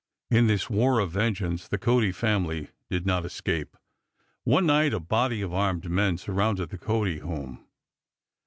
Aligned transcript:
In 0.31 0.47
this 0.47 0.67
war 0.67 0.97
of 0.97 1.11
vengeance 1.11 1.67
the 1.67 1.77
Cody 1.77 2.11
family 2.11 2.69
did 2.89 3.05
not 3.05 3.23
escape. 3.23 3.77
One 4.45 4.65
night 4.65 4.95
a 4.95 4.99
body 4.99 5.43
of 5.43 5.53
armed 5.53 5.87
men 5.91 6.17
surrounded 6.17 6.69
the 6.69 6.79
Cody 6.79 7.19
home. 7.19 7.63